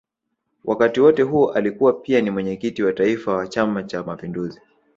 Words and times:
Wakati 0.63 0.99
wote 1.01 1.21
huo 1.23 1.51
alikuwa 1.51 1.93
pia 1.93 2.21
ni 2.21 2.31
Mwenyekiti 2.31 2.83
wa 2.83 2.93
Taifa 2.93 3.33
wa 3.33 3.47
Chama 3.47 3.83
cha 3.83 4.03
Mapinduzi 4.03 4.59